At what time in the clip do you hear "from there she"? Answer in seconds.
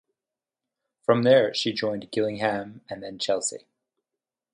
1.03-1.73